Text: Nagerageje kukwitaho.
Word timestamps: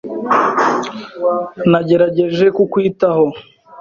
Nagerageje 1.71 2.45
kukwitaho. 2.57 3.25